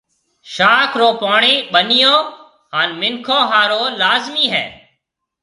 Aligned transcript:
شاخ 0.53 0.91
رو 0.99 1.09
پوڻِي 1.21 1.55
ٻنِيون 1.71 2.21
هانَ 2.73 2.89
مِنکون 3.01 3.43
هارون 3.51 3.89
لازمِي 4.01 4.45
هيَ۔ 4.53 4.65